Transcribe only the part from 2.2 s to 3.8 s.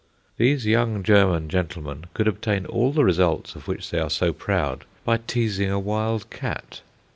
obtain all the results of